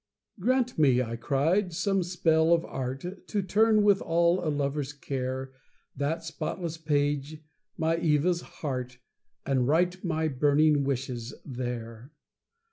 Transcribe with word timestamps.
Grant 0.39 0.79
me, 0.79 0.99
I 0.99 1.15
cried, 1.15 1.73
some 1.73 2.01
spell 2.01 2.53
of 2.53 2.65
art, 2.65 3.27
To 3.27 3.43
turn 3.43 3.83
with 3.83 4.01
all 4.01 4.43
a 4.43 4.49
lover's 4.49 4.93
care, 4.93 5.53
That 5.95 6.23
spotless 6.23 6.77
page, 6.79 7.43
my 7.77 7.97
Eva's 7.97 8.41
heart, 8.41 8.97
And 9.45 9.67
write 9.67 10.03
my 10.03 10.27
burning 10.27 10.83
wishes 10.83 11.35
there. 11.45 12.11